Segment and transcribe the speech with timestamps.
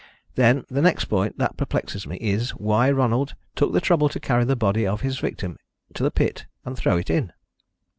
[0.33, 4.45] Then, the next point that perplexes me is why Ronald took the trouble to carry
[4.45, 5.57] the body of his victim
[5.93, 7.31] to the pit and throw it in."